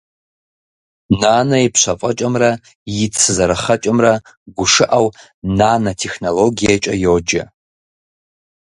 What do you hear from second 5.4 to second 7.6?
«нанэтехнологиекӏэ» йоджэ.